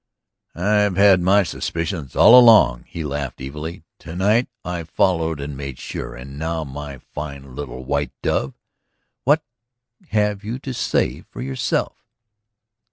[0.55, 3.83] "I've had my suspicions all along," he laughed evilly.
[3.99, 6.15] "To night I followed and made sure.
[6.15, 8.55] And now, my fine little white dove,
[9.25, 9.43] what
[10.09, 12.03] have you to say for yourself?"